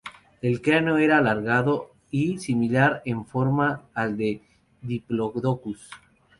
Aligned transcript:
El 0.41 0.63
cráneo 0.63 0.97
era 0.97 1.19
alargado 1.19 1.91
y 2.09 2.39
similar 2.39 3.03
en 3.05 3.23
forma 3.23 3.83
al 3.93 4.17
de 4.17 4.41
"Diplodocus". 4.81 5.91